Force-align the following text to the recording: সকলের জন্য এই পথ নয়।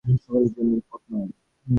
সকলের 0.05 0.51
জন্য 0.55 0.71
এই 0.73 0.83
পথ 0.89 1.01
নয়। 1.11 1.31